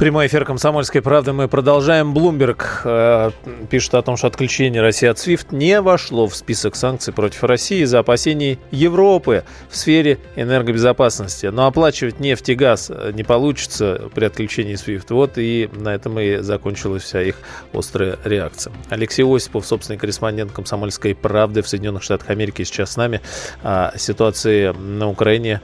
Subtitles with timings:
[0.00, 2.14] Прямой эфир «Комсомольской правды» мы продолжаем.
[2.14, 3.32] Блумберг э,
[3.68, 7.82] пишет о том, что отключение России от SWIFT не вошло в список санкций против России
[7.82, 11.48] из-за опасений Европы в сфере энергобезопасности.
[11.48, 15.08] Но оплачивать нефть и газ не получится при отключении SWIFT.
[15.10, 17.34] Вот и на этом и закончилась вся их
[17.74, 18.72] острая реакция.
[18.88, 23.20] Алексей Осипов, собственный корреспондент «Комсомольской правды» в Соединенных Штатах Америки, сейчас с нами.
[23.62, 25.60] О ситуации на Украине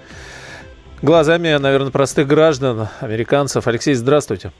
[1.02, 3.66] глазами, наверное, простых граждан, американцев.
[3.66, 4.52] Алексей, здравствуйте.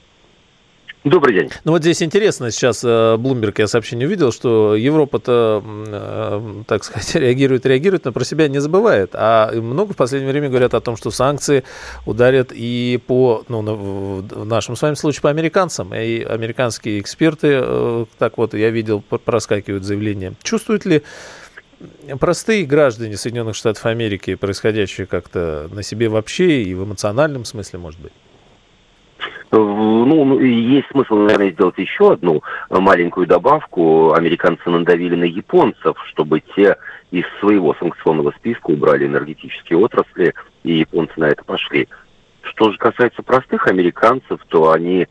[1.06, 1.50] Добрый день.
[1.62, 7.64] Ну вот здесь интересно, сейчас Блумберг, я сообщение увидел, что Европа-то, э, так сказать, реагирует,
[7.64, 9.10] реагирует, но про себя не забывает.
[9.12, 11.62] А много в последнее время говорят о том, что санкции
[12.06, 15.94] ударят и по, ну, в нашем с вами случае, по американцам.
[15.94, 20.34] И американские эксперты, э, так вот, я видел, проскакивают заявления.
[20.42, 21.04] Чувствуют ли
[22.18, 28.00] простые граждане Соединенных Штатов Америки, происходящие как-то на себе вообще и в эмоциональном смысле, может
[28.00, 28.12] быть?
[29.52, 34.12] Ну, ну есть смысл, наверное, сделать еще одну маленькую добавку.
[34.12, 36.76] Американцы надавили на японцев, чтобы те
[37.10, 41.88] из своего санкционного списка убрали энергетические отрасли, и японцы на это пошли.
[42.42, 45.06] Что же касается простых американцев, то они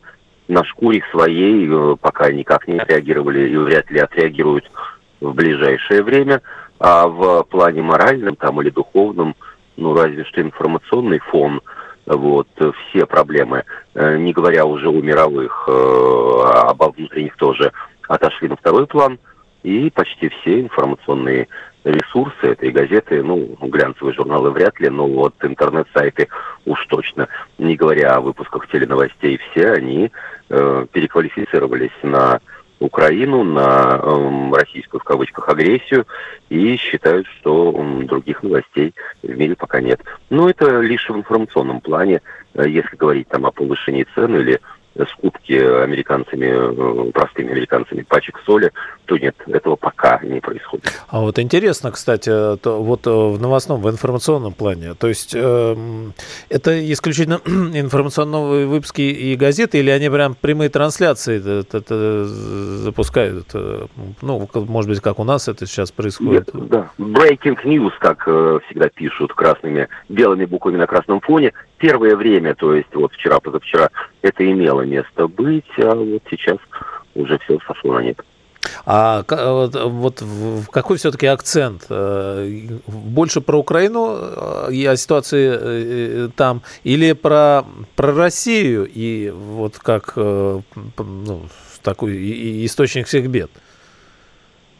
[0.48, 4.70] на шкуре своей э, пока никак не отреагировали и вряд ли отреагируют
[5.20, 6.42] в ближайшее время,
[6.78, 9.34] а в плане моральном там или духовном,
[9.76, 11.60] ну разве что информационный фон,
[12.06, 12.48] вот,
[12.88, 17.72] все проблемы, э, не говоря уже о мировых, э, а обо внутренних тоже,
[18.08, 19.18] отошли на второй план,
[19.64, 21.48] и почти все информационные
[21.82, 26.28] ресурсы, это и газеты, ну, глянцевые журналы вряд ли, но вот интернет-сайты
[26.64, 27.28] уж точно,
[27.58, 30.12] не говоря о выпусках теленовостей, все они
[30.48, 32.40] э, переквалифицировались на
[32.78, 36.06] Украину, на э, российскую в кавычках агрессию
[36.48, 40.00] и считают, что э, других новостей в мире пока нет.
[40.28, 42.20] Но это лишь в информационном плане,
[42.54, 44.60] э, если говорить там о повышении цен или
[45.10, 48.72] скупки американцами, э, простыми американцами пачек соли,
[49.06, 50.92] то нет, этого пока не происходит.
[51.08, 55.76] А вот интересно, кстати, то, вот э, в новостном, в информационном плане, то есть э,
[56.48, 63.48] это исключительно информационные выпуски и газеты, или они прям прямые трансляции это, это запускают?
[63.54, 63.86] Э,
[64.22, 66.52] ну, может быть, как у нас это сейчас происходит?
[66.54, 71.52] Нет, да, breaking news, как э, всегда пишут красными, белыми буквами на красном фоне.
[71.78, 73.90] Первое время, то есть вот вчера, позавчера,
[74.22, 76.58] это имело место быть, а вот сейчас
[77.14, 78.20] уже все сошло на нет.
[78.84, 80.22] А вот, вот
[80.70, 81.86] какой все-таки акцент?
[81.90, 82.48] Э,
[82.86, 87.64] больше про Украину э, и о ситуации э, там, или про,
[87.94, 91.46] про Россию и вот как ну,
[91.82, 93.50] такой источник всех бед?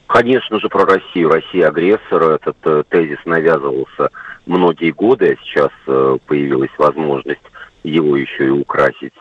[0.07, 1.31] Конечно же, про Россию.
[1.31, 2.23] Россия агрессор.
[2.33, 4.11] Этот тезис навязывался
[4.47, 5.71] многие годы, а сейчас
[6.27, 7.41] появилась возможность
[7.83, 9.12] его еще и украсить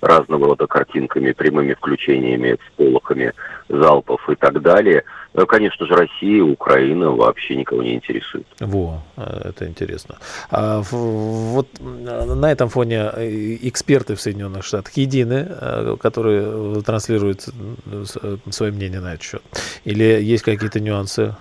[0.00, 3.32] разного рода картинками, прямыми включениями, всполохами
[3.68, 5.04] залпов и так далее.
[5.34, 8.46] Ну, конечно же, Россия, Украина вообще никого не интересует.
[8.60, 10.16] Во, это интересно.
[10.50, 17.48] А, вот на этом фоне э, эксперты в Соединенных Штатах едины, э, которые транслируют
[17.86, 18.04] э,
[18.50, 19.42] свое мнение на этот счет?
[19.84, 21.36] Или есть какие-то нюансы?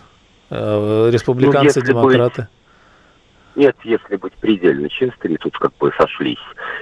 [0.50, 2.42] Республиканцы, ну, демократы?
[2.42, 2.57] Быть
[3.58, 6.38] нет, если быть предельно честными, тут как бы сошлись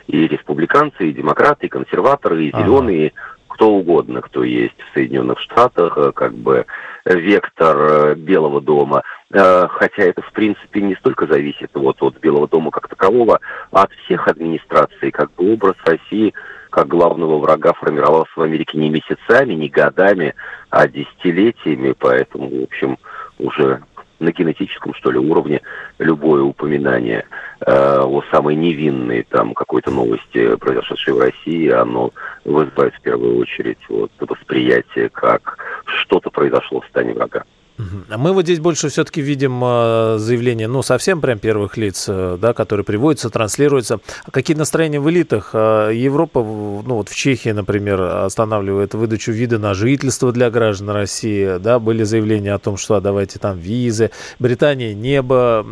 [0.07, 3.37] и республиканцы, и демократы, и консерваторы, и зеленые, ага.
[3.47, 6.65] кто угодно, кто есть в Соединенных Штатах, э, как бы
[7.05, 9.03] вектор э, Белого дома.
[9.31, 13.39] Э, хотя это, в принципе, не столько зависит вот от Белого дома как такового,
[13.71, 15.11] а от всех администраций.
[15.11, 16.33] Как бы образ России
[16.71, 20.35] как главного врага формировался в Америке не месяцами, не годами,
[20.69, 21.95] а десятилетиями.
[21.97, 22.97] Поэтому, в общем,
[23.39, 23.81] уже
[24.19, 25.61] на кинетическом, что ли, уровне
[25.99, 27.25] любое упоминание
[27.61, 32.11] э, о самой невинной там какой-то новости, произошедшей в России, оно
[32.43, 37.43] вызывает в первую очередь вот, восприятие, как что-то произошло в стане врага.
[37.77, 42.37] А мы вот здесь больше все-таки видим э, заявления, ну, совсем прям первых лиц, э,
[42.39, 43.99] да, которые приводятся, транслируются.
[44.23, 45.49] А какие настроения в элитах?
[45.51, 51.57] Э, Европа, ну, вот в Чехии, например, останавливает выдачу вида на жительство для граждан России,
[51.57, 54.11] да, были заявления о том, что а, давайте там визы.
[54.39, 55.65] Британия небо,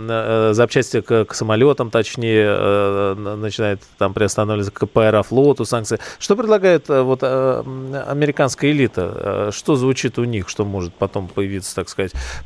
[0.54, 6.00] запчасти к, к самолетам, точнее, начинает там приостанавливаться к аэрофлоту, санкции.
[6.20, 9.52] Что предлагает вот американская элита?
[9.54, 11.93] Что звучит у них, что может потом появиться, так сказать,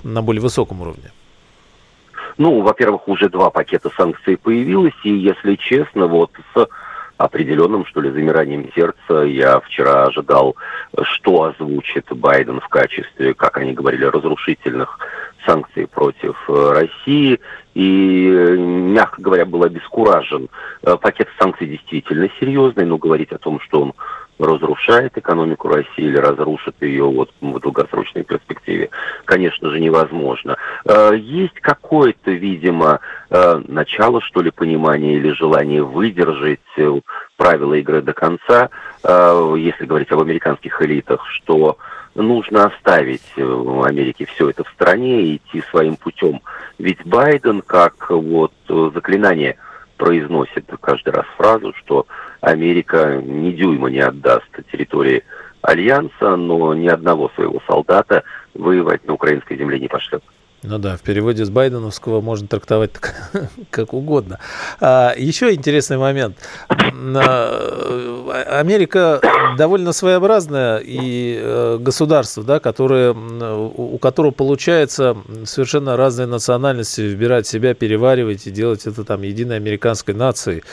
[0.04, 1.12] на более высоком уровне?
[2.38, 6.68] Ну, во-первых, уже два пакета санкций появилось, и, если честно, вот с
[7.18, 9.24] определенным, что ли, замиранием сердца.
[9.24, 10.56] Я вчера ожидал,
[11.02, 15.00] что озвучит Байден в качестве, как они говорили, разрушительных
[15.46, 17.40] санкций против э, России.
[17.74, 20.50] И, мягко говоря, был обескуражен.
[20.84, 23.94] Э, пакет санкций действительно серьезный, но говорить о том, что он
[24.40, 28.90] разрушает экономику России или разрушит ее вот в долгосрочной перспективе,
[29.26, 30.58] конечно же, невозможно.
[30.86, 33.00] Э, есть какое-то, видимо,
[33.30, 37.00] э, начало, что ли, понимания или желание выдержать э,
[37.36, 38.70] правила игры до конца,
[39.04, 41.78] если говорить об американских элитах, что
[42.16, 46.42] нужно оставить Америке все это в стране и идти своим путем.
[46.80, 49.58] Ведь Байден, как вот заклинание–
[49.98, 52.08] произносит каждый раз фразу, что
[52.42, 55.24] Америка ни дюйма не отдаст территории
[55.62, 58.24] Альянса, но ни одного своего солдата
[58.54, 60.24] воевать на украинской земле не пошлет.
[60.70, 62.92] Ну да, в переводе с байденовского можно трактовать
[63.70, 64.40] как угодно.
[64.82, 66.36] А, еще интересный момент.
[66.70, 69.22] А, Америка
[69.58, 75.16] довольно своеобразное и э, государство, да, которое, у которого получается
[75.46, 80.64] совершенно разные национальности выбирать себя, переваривать и делать это там единой американской нацией.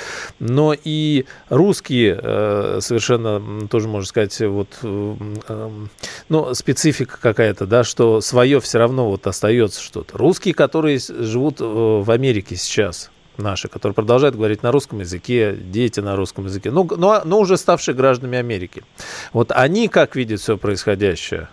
[0.41, 4.69] Но и русские э, совершенно тоже можно сказать вот
[6.29, 10.17] ну специфика какая-то, да, что свое все равно вот остается что-то.
[10.19, 16.01] Русские, которые живут э, в Америке сейчас, наши, которые продолжают говорить на русском языке, дети
[16.01, 18.83] на русском языке, ну, но, а, но уже ставшие гражданами Америки.
[19.33, 21.49] Вот они как видят все происходящее?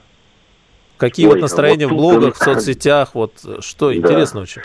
[0.97, 3.95] Какие Ой, вот настроения вот в блогах, в соцсетях, вот что да.
[3.95, 4.61] интересно очень?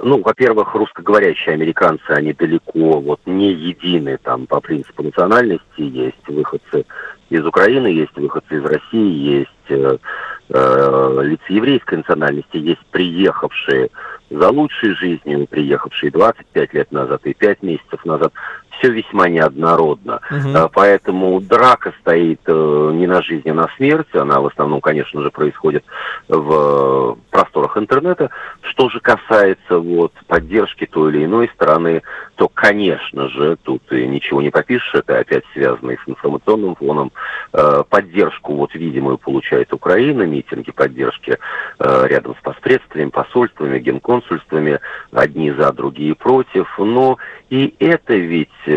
[0.00, 5.80] Ну, во-первых, русскоговорящие американцы, они далеко вот не едины там по принципу национальности.
[5.80, 6.84] Есть выходцы
[7.30, 10.00] из Украины, есть выходцы из России, есть
[10.48, 13.90] э, э, лица еврейской национальности, есть приехавшие
[14.30, 18.32] за лучшей жизнью, приехавшие 25 лет назад и 5 месяцев назад
[18.78, 20.20] все весьма неоднородно.
[20.30, 20.70] Угу.
[20.72, 24.14] Поэтому драка стоит э, не на жизнь, а на смерть.
[24.14, 25.84] Она в основном, конечно же, происходит
[26.28, 28.30] в просторах интернета.
[28.62, 32.02] Что же касается вот, поддержки той или иной стороны,
[32.36, 34.94] то, конечно же, тут и ничего не попишешь.
[34.94, 37.12] Это опять связано и с информационным фоном.
[37.52, 41.38] Э, поддержку вот видимую получает Украина, митинги поддержки
[41.78, 44.80] э, рядом с посредствами, посольствами, генконсульствами,
[45.12, 46.68] одни за, другие против.
[46.78, 47.18] Но
[47.50, 48.67] и это ведь, э,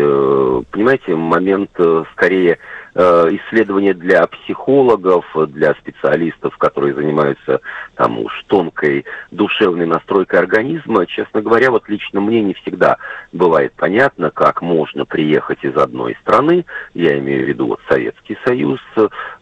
[0.70, 2.58] понимаете, момент э, скорее
[2.94, 7.60] э, исследования для психологов, для специалистов, которые занимаются
[7.94, 11.06] там уж тонкой душевной настройкой организма.
[11.06, 12.98] Честно говоря, вот лично мне не всегда
[13.32, 16.64] бывает понятно, как можно приехать из одной страны,
[16.94, 18.80] я имею в виду вот Советский Союз,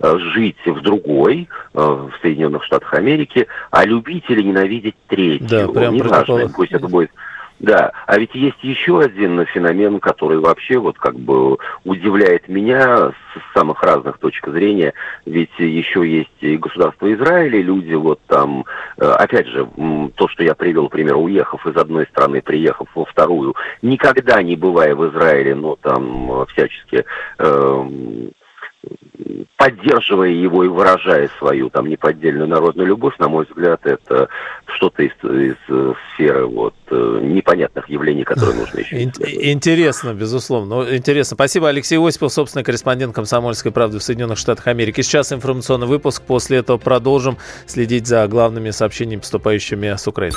[0.01, 5.49] жить в другой, в Соединенных Штатах Америки, а любить или ненавидеть третью.
[5.49, 7.11] Да, прям Неважно, пусть это будет
[7.61, 13.55] да, а ведь есть еще один феномен, который вообще вот как бы удивляет меня с
[13.55, 14.95] самых разных точек зрения.
[15.27, 18.65] Ведь еще есть и государство Израиль, и люди вот там,
[18.97, 19.69] э, опять же,
[20.17, 24.95] то, что я привел пример, уехав из одной страны, приехав во вторую, никогда не бывая
[24.95, 27.05] в Израиле, но там всячески
[27.39, 28.31] э,
[29.57, 34.29] поддерживая его и выражая свою там неподдельную народную любовь, на мой взгляд, это
[34.67, 40.97] что-то из, из э, сферы вот э, непонятных явлений, которые нужно еще Интересно, безусловно.
[40.97, 41.35] Интересно.
[41.35, 45.03] Спасибо, Алексей Осипов, собственный корреспондент «Комсомольской правды» в Соединенных Штатах Америки.
[45.03, 46.23] Сейчас информационный выпуск.
[46.27, 50.37] После этого продолжим следить за главными сообщениями, поступающими с Украины.